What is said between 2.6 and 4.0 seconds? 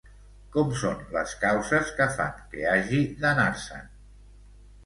hagi d'anar-se'n?